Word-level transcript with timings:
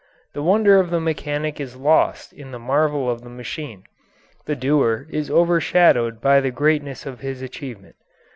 The 0.33 0.41
wonder 0.41 0.79
of 0.79 0.89
the 0.89 0.99
mechanic 0.99 1.59
is 1.59 1.75
lost 1.75 2.33
in 2.33 2.49
the 2.49 2.57
marvel 2.57 3.07
of 3.07 3.21
the 3.21 3.29
machine; 3.29 3.83
the 4.45 4.55
doer 4.55 5.05
is 5.11 5.29
overshadowed 5.29 6.19
by 6.19 6.41
the 6.41 6.49
greatness 6.49 7.05
of 7.05 7.19
his 7.19 7.43
achievement. 7.43 7.97